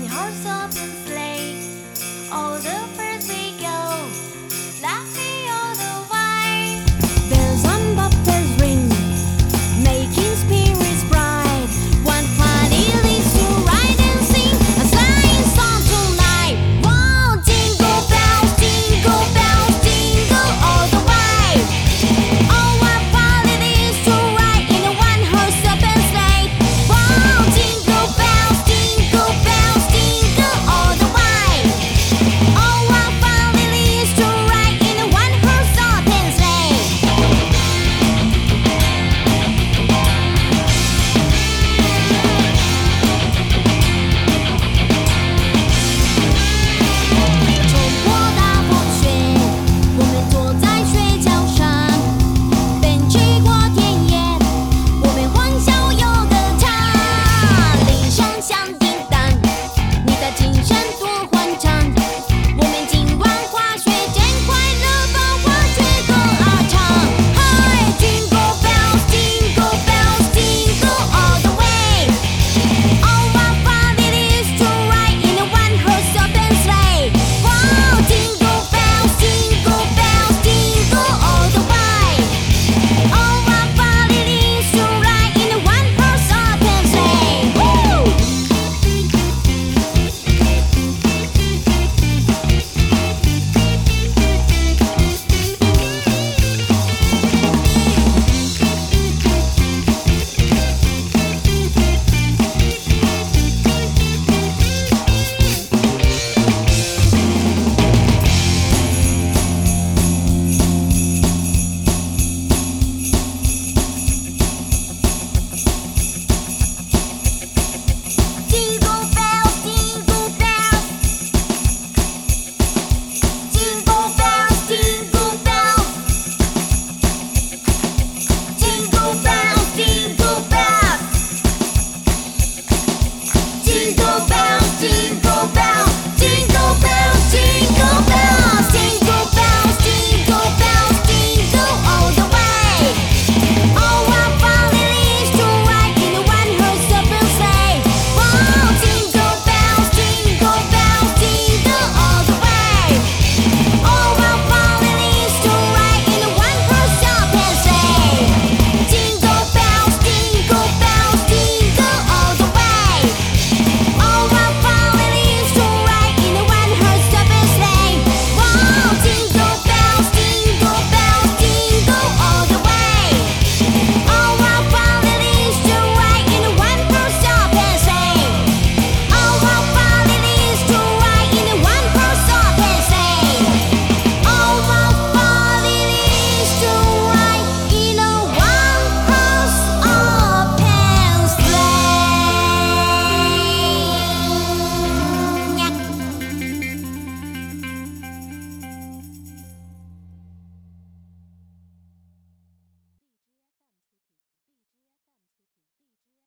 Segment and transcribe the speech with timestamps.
[0.00, 1.54] horse open sleigh.
[2.32, 2.78] All the